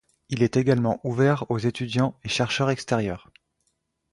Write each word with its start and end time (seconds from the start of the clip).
Il 0.29 0.41
est 0.41 0.57
également 0.57 0.99
ouvert 1.03 1.45
aux 1.51 1.59
étudiants 1.59 2.17
et 2.23 2.27
chercheurs 2.27 2.71
extérieurs. 2.71 3.29